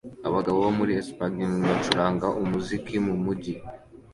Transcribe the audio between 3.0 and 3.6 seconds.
mumujyi